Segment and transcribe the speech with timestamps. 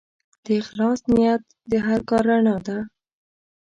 [0.45, 2.77] د اخلاص نیت د هر کار رڼا ده.